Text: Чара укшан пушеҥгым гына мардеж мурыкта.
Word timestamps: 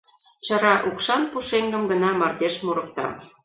Чара 0.45 0.73
укшан 0.89 1.23
пушеҥгым 1.31 1.83
гына 1.91 2.09
мардеж 2.19 2.55
мурыкта. 2.65 3.07